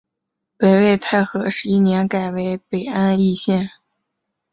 [0.57, 3.69] 北魏太和十一年改为北安邑县。